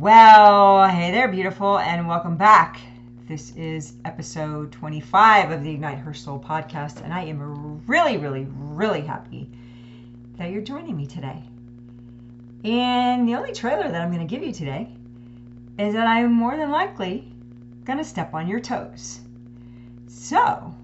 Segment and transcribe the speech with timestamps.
[0.00, 2.80] Well, hey there, beautiful, and welcome back.
[3.28, 8.46] This is episode 25 of the Ignite Her Soul podcast, and I am really, really,
[8.48, 9.50] really happy
[10.38, 11.44] that you're joining me today.
[12.64, 14.88] And the only trailer that I'm going to give you today
[15.78, 17.30] is that I'm more than likely
[17.84, 19.20] going to step on your toes.
[20.06, 20.74] So,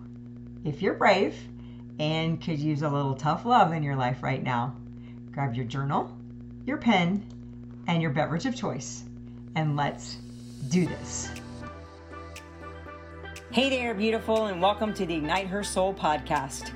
[0.63, 1.35] if you're brave
[1.99, 4.77] and could use a little tough love in your life right now,
[5.33, 6.15] grab your journal,
[6.67, 7.25] your pen,
[7.87, 9.05] and your beverage of choice.
[9.57, 10.19] And let's
[10.69, 11.31] do this.
[13.51, 16.73] Hey there, beautiful, and welcome to the Ignite Her Soul podcast.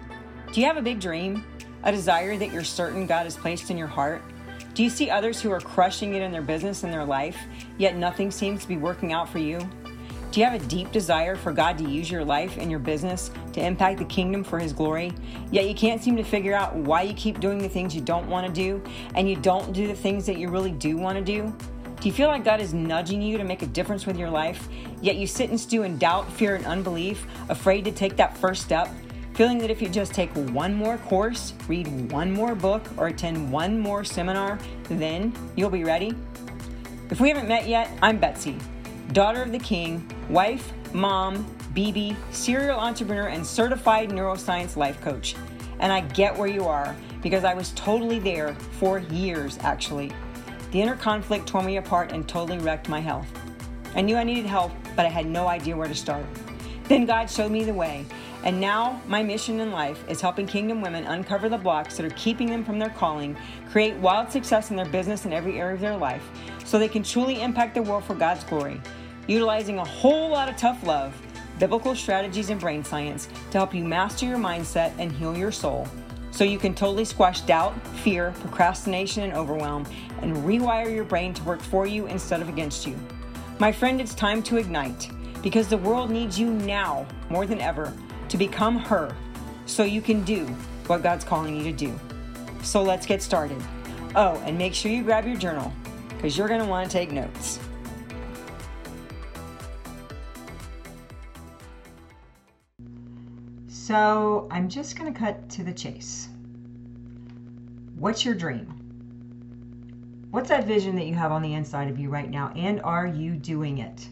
[0.50, 1.44] Do you have a big dream?
[1.82, 4.22] A desire that you're certain God has placed in your heart?
[4.72, 7.36] Do you see others who are crushing it in their business and their life,
[7.76, 9.58] yet nothing seems to be working out for you?
[10.30, 13.30] Do you have a deep desire for God to use your life and your business
[13.52, 15.12] to impact the kingdom for His glory,
[15.50, 18.30] yet you can't seem to figure out why you keep doing the things you don't
[18.30, 18.82] want to do
[19.16, 21.54] and you don't do the things that you really do want to do?
[22.00, 24.70] Do you feel like God is nudging you to make a difference with your life,
[25.02, 28.62] yet you sit and stew in doubt, fear, and unbelief, afraid to take that first
[28.62, 28.88] step?
[29.34, 33.52] Feeling that if you just take one more course, read one more book, or attend
[33.52, 36.14] one more seminar, then you'll be ready?
[37.10, 38.56] If we haven't met yet, I'm Betsy
[39.12, 45.34] daughter of the king, wife, mom, BB, serial entrepreneur, and certified neuroscience life coach.
[45.80, 50.12] And I get where you are because I was totally there for years, actually.
[50.70, 53.26] The inner conflict tore me apart and totally wrecked my health.
[53.94, 56.24] I knew I needed help, but I had no idea where to start.
[56.84, 58.06] Then God showed me the way.
[58.44, 62.16] And now, my mission in life is helping kingdom women uncover the blocks that are
[62.16, 63.36] keeping them from their calling,
[63.70, 66.28] create wild success in their business and every area of their life,
[66.64, 68.80] so they can truly impact the world for God's glory
[69.30, 71.14] utilizing a whole lot of tough love,
[71.60, 75.86] biblical strategies, and brain science to help you master your mindset and heal your soul
[76.30, 79.86] so you can totally squash doubt, fear, procrastination, and overwhelm
[80.22, 82.98] and rewire your brain to work for you instead of against you.
[83.58, 85.10] My friend, it's time to ignite
[85.42, 87.92] because the world needs you now more than ever
[88.28, 89.14] to become her
[89.66, 90.46] so you can do
[90.86, 91.98] what God's calling you to do.
[92.62, 93.60] So let's get started.
[94.16, 95.72] Oh, and make sure you grab your journal
[96.16, 97.58] because you're going to want to take notes.
[103.90, 106.28] So I'm just going to cut to the chase.
[107.96, 108.72] What's your dream?
[110.30, 112.52] What's that vision that you have on the inside of you right now?
[112.54, 114.08] And are you doing it?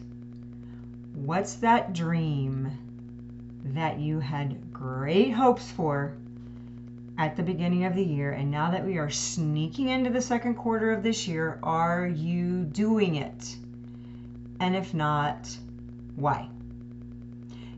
[1.13, 2.77] What's that dream
[3.63, 6.17] that you had great hopes for
[7.17, 8.33] at the beginning of the year?
[8.33, 12.65] And now that we are sneaking into the second quarter of this year, are you
[12.65, 13.55] doing it?
[14.59, 15.57] And if not,
[16.17, 16.49] why?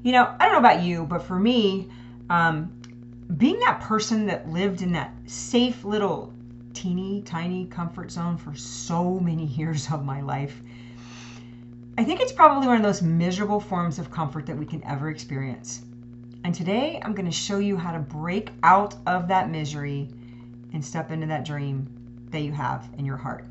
[0.03, 1.89] You know, I don't know about you, but for me,
[2.29, 2.71] um,
[3.37, 6.33] being that person that lived in that safe little
[6.73, 10.61] teeny tiny comfort zone for so many years of my life,
[11.97, 15.09] I think it's probably one of those miserable forms of comfort that we can ever
[15.09, 15.81] experience.
[16.43, 20.09] And today I'm going to show you how to break out of that misery
[20.73, 21.87] and step into that dream
[22.31, 23.45] that you have in your heart.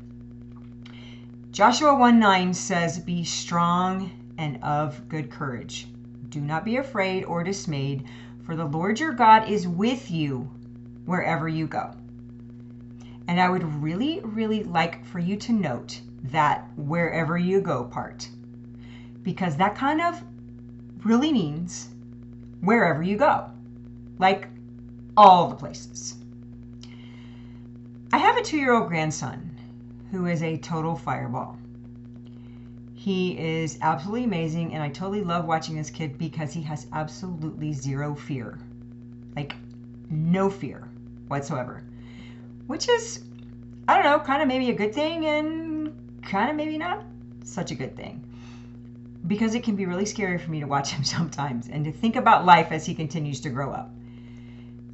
[1.51, 5.87] Joshua 1 9 says, Be strong and of good courage.
[6.31, 8.05] Do not be afraid or dismayed,
[8.43, 10.49] for the Lord your God is with you
[11.03, 11.91] wherever you go.
[13.27, 18.29] And I would really, really like for you to note that wherever you go part,
[19.23, 20.23] because that kind of
[21.03, 21.89] really means
[22.61, 23.51] wherever you go,
[24.17, 24.47] like
[25.17, 26.15] all the places.
[28.13, 29.59] I have a two year old grandson
[30.11, 31.57] who is a total fireball.
[33.01, 37.73] He is absolutely amazing, and I totally love watching this kid because he has absolutely
[37.73, 38.59] zero fear.
[39.35, 39.55] Like,
[40.11, 40.87] no fear
[41.27, 41.81] whatsoever.
[42.67, 43.23] Which is,
[43.87, 47.03] I don't know, kind of maybe a good thing and kind of maybe not
[47.43, 48.23] such a good thing.
[49.25, 52.17] Because it can be really scary for me to watch him sometimes and to think
[52.17, 53.89] about life as he continues to grow up.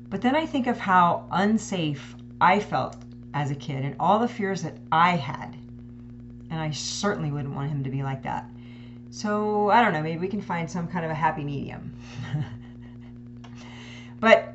[0.09, 2.95] But then I think of how unsafe I felt
[3.33, 5.56] as a kid and all the fears that I had
[6.49, 8.49] and I certainly wouldn't want him to be like that.
[9.09, 11.93] So I don't know, maybe we can find some kind of a happy medium.
[14.19, 14.53] but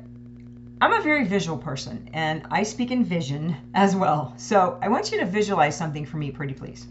[0.81, 4.33] I'm a very visual person and I speak in vision as well.
[4.37, 6.87] So I want you to visualize something for me, pretty please.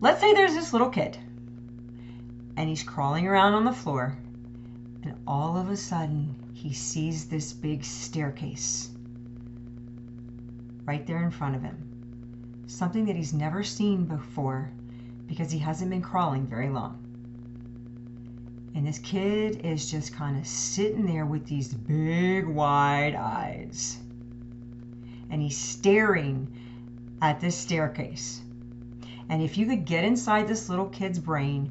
[0.00, 1.18] Let's say there's this little kid
[2.56, 4.16] and he's crawling around on the floor,
[5.02, 8.90] and all of a sudden he sees this big staircase
[10.84, 11.91] right there in front of him
[12.72, 14.70] something that he's never seen before
[15.26, 16.98] because he hasn't been crawling very long.
[18.74, 23.98] And this kid is just kind of sitting there with these big wide eyes.
[25.30, 26.48] And he's staring
[27.20, 28.42] at this staircase.
[29.28, 31.70] And if you could get inside this little kid's brain,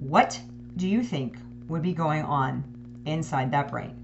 [0.00, 0.40] what
[0.76, 1.36] do you think
[1.68, 2.64] would be going on
[3.04, 3.94] inside that brain?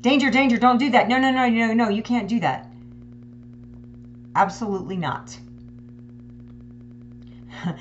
[0.00, 1.08] Danger, danger, don't do that.
[1.08, 2.70] No, no, no, no, no, you can't do that.
[4.34, 5.38] Absolutely not.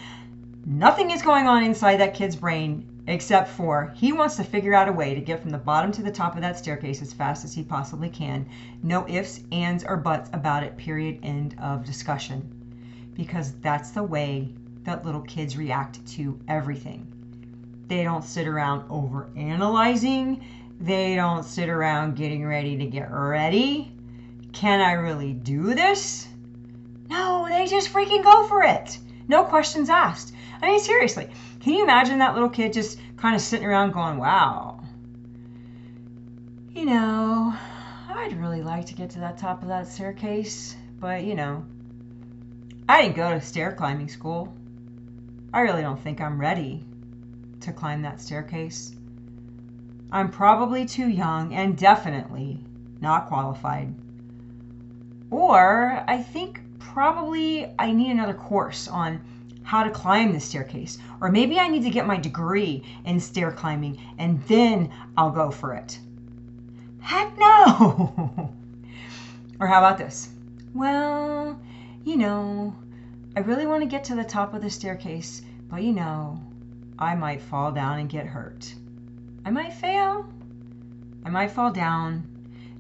[0.65, 4.88] Nothing is going on inside that kid's brain except for he wants to figure out
[4.88, 7.44] a way to get from the bottom to the top of that staircase as fast
[7.44, 8.47] as he possibly can.
[8.81, 12.50] No ifs, ands, or buts about it, period, end of discussion.
[13.13, 14.53] Because that's the way
[14.83, 17.07] that little kids react to everything.
[17.88, 20.45] They don't sit around over analyzing,
[20.79, 23.91] they don't sit around getting ready to get ready.
[24.53, 26.27] Can I really do this?
[27.13, 28.98] No, they just freaking go for it.
[29.27, 30.33] No questions asked.
[30.63, 31.30] I mean, seriously,
[31.60, 34.81] can you imagine that little kid just kind of sitting around going, wow,
[36.71, 37.54] you know,
[38.10, 41.63] I'd really like to get to that top of that staircase, but you know,
[42.89, 44.51] I didn't go to stair climbing school.
[45.54, 46.83] I really don't think I'm ready
[47.59, 48.95] to climb that staircase.
[50.12, 52.66] I'm probably too young and definitely
[53.01, 53.94] not qualified.
[55.30, 59.21] Or I think probably I need another course on
[59.63, 60.97] how to climb the staircase.
[61.21, 65.50] Or maybe I need to get my degree in stair climbing and then I'll go
[65.50, 66.00] for it.
[67.00, 68.53] Heck no!
[69.59, 70.30] or how about this?
[70.74, 71.59] Well,
[72.03, 72.75] you know,
[73.35, 76.39] I really want to get to the top of the staircase, but you know,
[77.00, 78.74] I might fall down and get hurt.
[79.45, 80.31] I might fail.
[81.25, 82.27] I might fall down.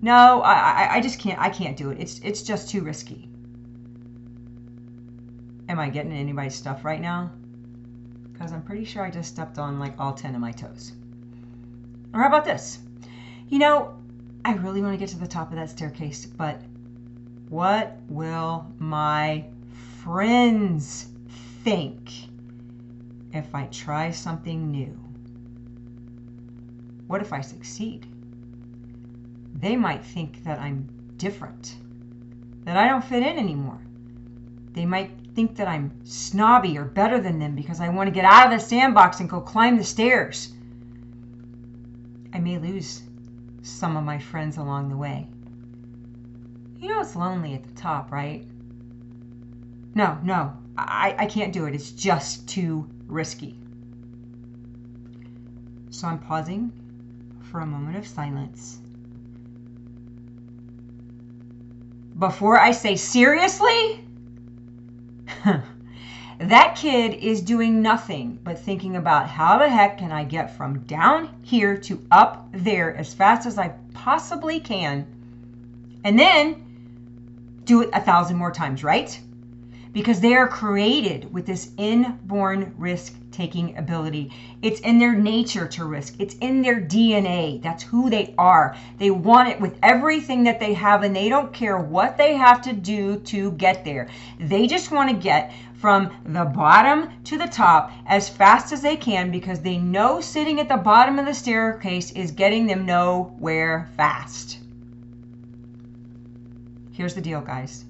[0.01, 1.39] No, I, I, I just can't.
[1.39, 1.99] I can't do it.
[1.99, 3.29] It's it's just too risky.
[5.69, 7.31] Am I getting anybody's stuff right now?
[8.31, 10.93] Because I'm pretty sure I just stepped on like all 10 of my toes.
[12.13, 12.79] Or how about this?
[13.49, 13.95] You know,
[14.45, 16.61] I really want to get to the top of that staircase, but
[17.49, 19.45] what will my
[20.03, 21.07] friends
[21.63, 22.09] think
[23.31, 24.99] if I try something new?
[27.07, 28.05] What if I succeed?
[29.55, 31.77] They might think that I'm different,
[32.65, 33.79] that I don't fit in anymore.
[34.73, 38.25] They might think that I'm snobby or better than them because I want to get
[38.25, 40.53] out of the sandbox and go climb the stairs.
[42.33, 43.03] I may lose
[43.61, 45.27] some of my friends along the way.
[46.79, 48.45] You know it's lonely at the top, right?
[49.95, 51.75] No, no, I, I can't do it.
[51.75, 53.57] It's just too risky.
[55.91, 56.71] So I'm pausing
[57.41, 58.79] for a moment of silence.
[62.17, 64.03] Before I say seriously,
[66.49, 70.79] that kid is doing nothing but thinking about how the heck can I get from
[70.79, 75.05] down here to up there as fast as I possibly can,
[76.03, 79.19] and then do it a thousand more times, right?
[79.91, 84.31] Because they are created with this inborn risk taking ability.
[84.61, 87.61] It's in their nature to risk, it's in their DNA.
[87.61, 88.75] That's who they are.
[88.97, 92.61] They want it with everything that they have, and they don't care what they have
[92.63, 94.07] to do to get there.
[94.39, 95.51] They just want to get
[95.83, 100.61] from the bottom to the top as fast as they can because they know sitting
[100.61, 104.59] at the bottom of the staircase is getting them nowhere fast.
[106.93, 107.83] Here's the deal, guys.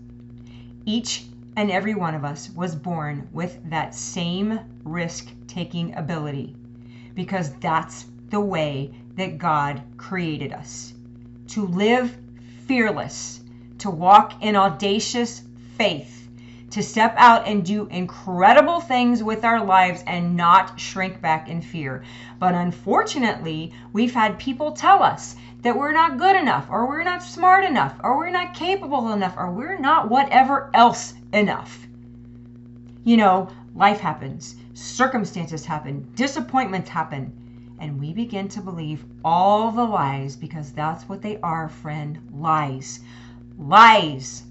[0.87, 1.25] Each
[1.55, 6.55] and every one of us was born with that same risk taking ability
[7.13, 10.95] because that's the way that God created us
[11.49, 12.17] to live
[12.65, 13.41] fearless,
[13.77, 15.43] to walk in audacious
[15.77, 16.22] faith,
[16.73, 21.61] to step out and do incredible things with our lives and not shrink back in
[21.61, 22.03] fear.
[22.39, 27.21] But unfortunately, we've had people tell us that we're not good enough, or we're not
[27.21, 31.85] smart enough, or we're not capable enough, or we're not whatever else enough.
[33.03, 39.83] You know, life happens, circumstances happen, disappointments happen, and we begin to believe all the
[39.83, 43.01] lies because that's what they are, friend lies.
[43.59, 44.43] Lies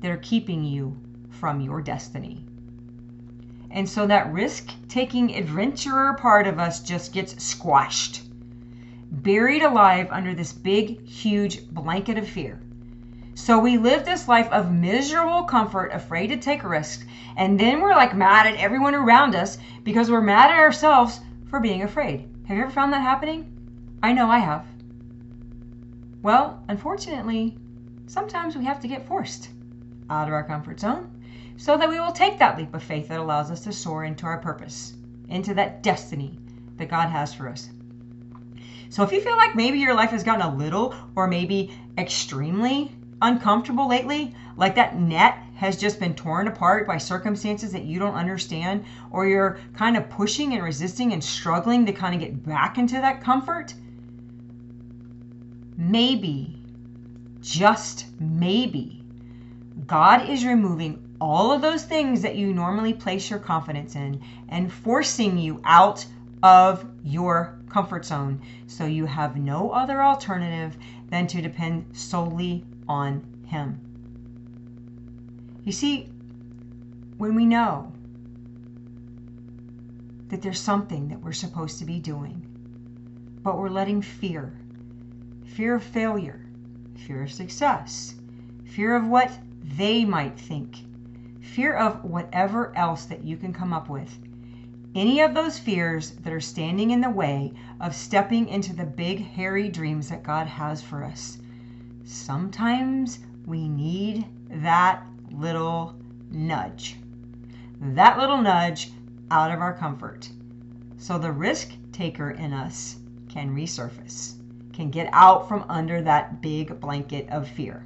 [0.00, 0.98] that are keeping you
[1.40, 2.44] from your destiny.
[3.70, 8.22] And so that risk taking adventurer part of us just gets squashed,
[9.10, 12.60] buried alive under this big, huge blanket of fear.
[13.34, 17.06] So we live this life of miserable comfort, afraid to take risks,
[17.36, 21.58] and then we're like mad at everyone around us because we're mad at ourselves for
[21.58, 22.28] being afraid.
[22.48, 23.50] Have you ever found that happening?
[24.02, 24.66] I know I have.
[26.22, 27.56] Well, unfortunately,
[28.06, 29.48] sometimes we have to get forced
[30.10, 31.19] out of our comfort zone
[31.56, 34.26] so that we will take that leap of faith that allows us to soar into
[34.26, 34.94] our purpose,
[35.28, 36.38] into that destiny
[36.76, 37.68] that God has for us.
[38.88, 42.90] So if you feel like maybe your life has gotten a little or maybe extremely
[43.22, 48.14] uncomfortable lately, like that net has just been torn apart by circumstances that you don't
[48.14, 52.78] understand, or you're kind of pushing and resisting and struggling to kind of get back
[52.78, 53.74] into that comfort,
[55.76, 56.58] maybe,
[57.42, 59.04] just maybe,
[59.86, 64.72] God is removing all of those things that you normally place your confidence in and
[64.72, 66.04] forcing you out
[66.42, 68.40] of your comfort zone.
[68.66, 70.76] So you have no other alternative
[71.10, 73.80] than to depend solely on Him.
[75.64, 76.08] You see,
[77.18, 77.92] when we know
[80.28, 82.46] that there's something that we're supposed to be doing,
[83.42, 84.58] but we're letting fear,
[85.44, 86.46] fear of failure,
[87.06, 88.14] fear of success,
[88.64, 89.30] fear of what
[89.76, 90.76] they might think,
[91.50, 94.18] fear of whatever else that you can come up with,
[94.94, 99.24] any of those fears that are standing in the way of stepping into the big,
[99.24, 101.38] hairy dreams that God has for us.
[102.04, 105.96] Sometimes we need that little
[106.30, 106.96] nudge.
[107.80, 108.92] That little nudge
[109.30, 110.28] out of our comfort.
[110.98, 114.34] So the risk taker in us can resurface,
[114.72, 117.84] can get out from under that big blanket of fear.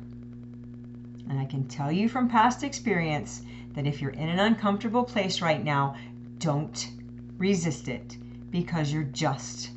[1.28, 3.42] And I can tell you from past experience
[3.74, 5.96] that if you're in an uncomfortable place right now,
[6.38, 6.90] don't
[7.38, 8.16] resist it
[8.50, 9.70] because you're just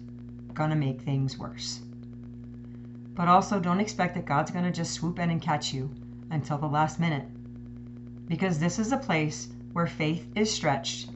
[0.53, 1.81] going to make things worse.
[3.15, 5.89] But also, don't expect that God's going to just swoop in and catch you
[6.29, 7.25] until the last minute
[8.27, 11.09] because this is a place where faith is stretched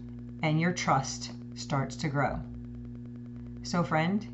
[0.43, 2.39] and your trust starts to grow.
[3.63, 4.25] So, friend,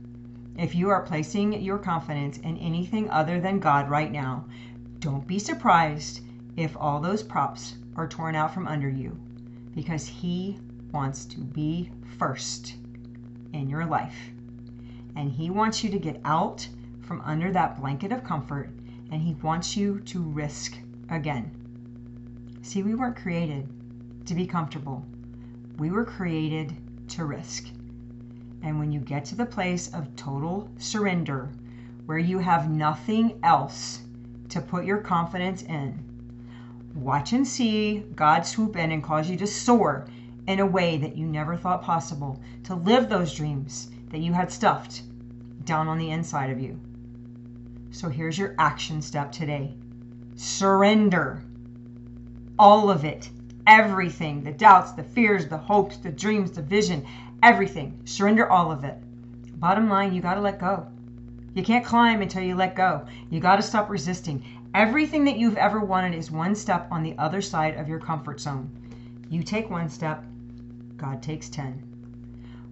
[0.58, 4.46] if you are placing your confidence in anything other than God right now,
[5.00, 6.22] don't be surprised
[6.56, 9.16] if all those props are torn out from under you
[9.76, 10.58] because He
[10.92, 12.76] wants to be first
[13.54, 14.18] in your life.
[15.16, 16.68] And He wants you to get out
[17.02, 18.72] from under that blanket of comfort
[19.12, 20.78] and He wants you to risk
[21.10, 21.52] again.
[22.64, 23.70] See, we weren't created
[24.26, 25.06] to be comfortable,
[25.78, 26.76] we were created
[27.10, 27.68] to risk.
[28.64, 31.52] And when you get to the place of total surrender,
[32.08, 34.02] where you have nothing else
[34.50, 36.00] to put your confidence in,
[36.96, 40.08] watch and see God swoop in and cause you to soar
[40.48, 44.52] in a way that you never thought possible, to live those dreams that you had
[44.52, 45.02] stuffed
[45.66, 46.80] down on the inside of you.
[47.92, 49.76] So here's your action step today
[50.36, 51.44] surrender
[52.60, 53.30] all of it,
[53.66, 57.06] everything the doubts, the fears, the hopes, the dreams, the vision,
[57.44, 58.00] everything.
[58.06, 58.98] Surrender all of it.
[59.60, 60.88] Bottom line, you got to let go.
[61.58, 63.08] You can't climb until you let go.
[63.32, 64.44] You got to stop resisting.
[64.76, 68.40] Everything that you've ever wanted is one step on the other side of your comfort
[68.40, 68.70] zone.
[69.28, 70.24] You take one step,
[70.98, 71.82] God takes 10.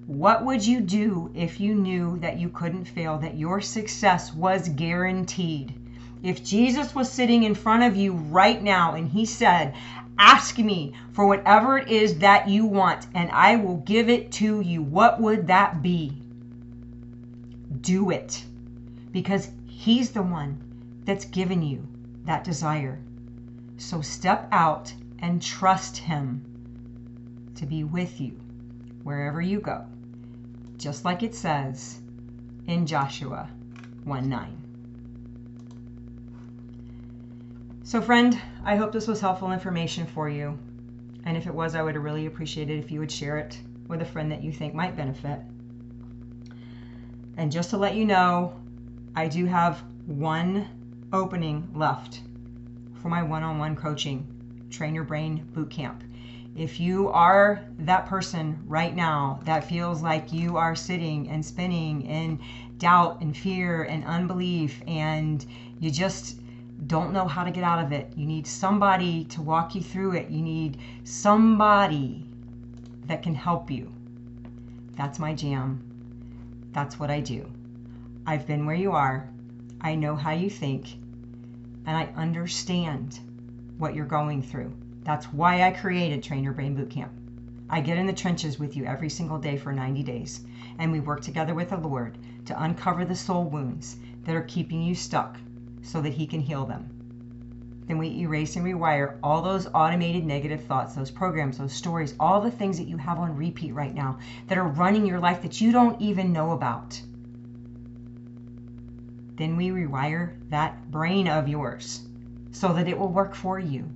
[0.06, 4.70] What would you do if you knew that you couldn't fail, that your success was
[4.70, 5.74] guaranteed?
[6.22, 9.74] If Jesus was sitting in front of you right now and he said,
[10.20, 14.62] Ask me for whatever it is that you want, and I will give it to
[14.62, 16.22] you, what would that be?
[17.82, 18.46] Do it.
[19.16, 20.62] Because he's the one
[21.06, 21.88] that's given you
[22.26, 23.00] that desire.
[23.78, 26.44] So step out and trust him
[27.56, 28.38] to be with you
[29.04, 29.86] wherever you go,
[30.78, 32.02] just like it says
[32.68, 33.48] in Joshua
[34.04, 34.58] 1 9.
[37.84, 40.60] So, friend, I hope this was helpful information for you.
[41.24, 43.58] And if it was, I would really appreciate it if you would share it
[43.88, 45.40] with a friend that you think might benefit.
[47.38, 48.60] And just to let you know,
[49.18, 50.68] I do have one
[51.14, 52.20] opening left
[53.02, 54.28] for my one on one coaching,
[54.70, 56.04] Train Your Brain Boot Camp.
[56.54, 62.02] If you are that person right now that feels like you are sitting and spinning
[62.02, 62.42] in
[62.78, 65.46] doubt and fear and unbelief, and
[65.80, 66.42] you just
[66.88, 68.12] don't know how to get out of it.
[68.18, 70.30] You need somebody to walk you through it.
[70.30, 72.28] You need somebody
[73.06, 73.94] that can help you.
[74.98, 75.82] That's my jam.
[76.74, 77.50] That's what I do.
[78.28, 79.30] I've been where you are.
[79.80, 80.94] I know how you think.
[81.86, 83.20] And I understand
[83.78, 84.74] what you're going through.
[85.04, 87.12] That's why I created Train Your Brain Bootcamp.
[87.70, 90.44] I get in the trenches with you every single day for 90 days,
[90.80, 94.82] and we work together with the Lord to uncover the soul wounds that are keeping
[94.82, 95.38] you stuck
[95.84, 96.90] so that He can heal them.
[97.86, 102.42] Then we erase and rewire all those automated negative thoughts, those programs, those stories, all
[102.42, 104.18] the things that you have on repeat right now
[104.48, 107.00] that are running your life that you don't even know about.
[109.36, 112.08] Then we rewire that brain of yours
[112.52, 113.90] so that it will work for you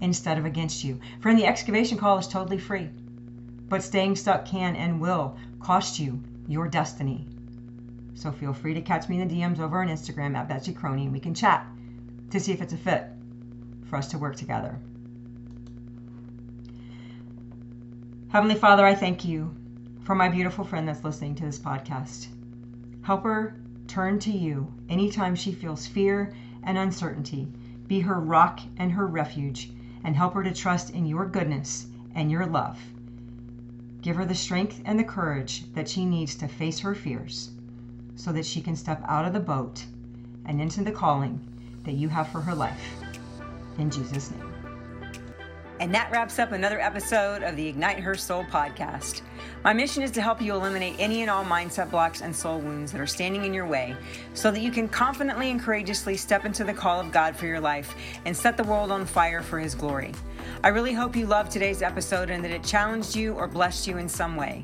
[0.00, 1.00] instead of against you.
[1.20, 2.90] Friend, the excavation call is totally free,
[3.68, 7.26] but staying stuck can and will cost you your destiny.
[8.14, 11.04] So feel free to catch me in the DMs over on Instagram at Betsy Croney
[11.04, 11.66] and we can chat
[12.30, 13.06] to see if it's a fit
[13.86, 14.78] for us to work together.
[18.28, 19.54] Heavenly Father, I thank you
[20.02, 22.28] for my beautiful friend that's listening to this podcast.
[23.02, 23.56] Help her
[23.94, 26.34] turn to you anytime she feels fear
[26.64, 27.46] and uncertainty.
[27.86, 29.70] Be her rock and her refuge,
[30.02, 32.76] and help her to trust in your goodness and your love.
[34.00, 37.52] Give her the strength and the courage that she needs to face her fears
[38.16, 39.86] so that she can step out of the boat
[40.44, 41.40] and into the calling
[41.84, 43.00] that you have for her life.
[43.78, 44.53] In Jesus' name.
[45.84, 49.20] And that wraps up another episode of the Ignite Her Soul podcast.
[49.64, 52.90] My mission is to help you eliminate any and all mindset blocks and soul wounds
[52.90, 53.94] that are standing in your way
[54.32, 57.60] so that you can confidently and courageously step into the call of God for your
[57.60, 60.12] life and set the world on fire for His glory.
[60.62, 63.98] I really hope you loved today's episode and that it challenged you or blessed you
[63.98, 64.62] in some way.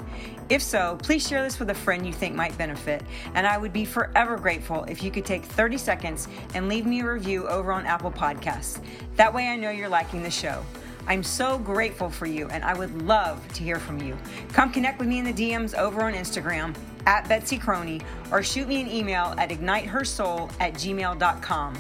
[0.49, 3.03] If so, please share this with a friend you think might benefit,
[3.35, 7.03] and I would be forever grateful if you could take 30 seconds and leave me
[7.03, 8.83] a review over on Apple Podcasts.
[9.17, 10.65] That way I know you're liking the show.
[11.11, 14.17] I'm so grateful for you and I would love to hear from you.
[14.53, 16.73] Come connect with me in the DMs over on Instagram
[17.05, 18.01] at Betsy Croney
[18.31, 21.75] or shoot me an email at ignitehersoul at gmail.com.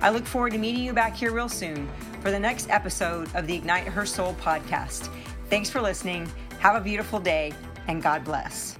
[0.00, 1.88] I look forward to meeting you back here real soon
[2.20, 5.10] for the next episode of the Ignite Her Soul podcast.
[5.50, 6.30] Thanks for listening.
[6.60, 7.52] Have a beautiful day
[7.88, 8.78] and God bless.